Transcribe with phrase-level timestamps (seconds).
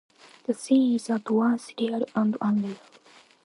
[0.45, 2.77] The scene is at once real and unreal.